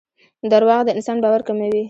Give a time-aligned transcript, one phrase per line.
[0.51, 1.79] دراوغ دانسان باور کموي